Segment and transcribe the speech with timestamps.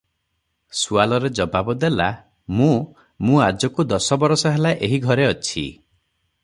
[0.77, 2.07] ସୁଆଲରେ ଜବାବ ଦେଲା-
[2.61, 2.73] "ମୁଁ,
[3.27, 5.63] ମୁଁ ଆଜକୁ ଦଶବରଷ ହେଲା ଏହି ଘରେ ଅଛି।